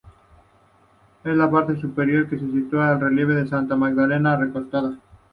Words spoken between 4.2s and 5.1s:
recostada.